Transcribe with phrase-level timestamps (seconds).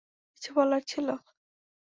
[0.33, 1.13] কিছু বলার ছিলো?